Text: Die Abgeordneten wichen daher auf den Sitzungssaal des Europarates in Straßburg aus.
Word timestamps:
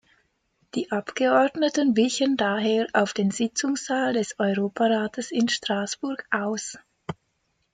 Die 0.73 0.89
Abgeordneten 0.91 1.95
wichen 1.95 2.35
daher 2.35 2.87
auf 2.93 3.13
den 3.13 3.29
Sitzungssaal 3.29 4.13
des 4.13 4.33
Europarates 4.39 5.29
in 5.29 5.47
Straßburg 5.47 6.25
aus. 6.31 6.79